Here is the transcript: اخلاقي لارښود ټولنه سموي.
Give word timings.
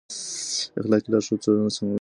اخلاقي 0.79 1.07
لارښود 1.11 1.39
ټولنه 1.43 1.69
سموي. 1.75 1.89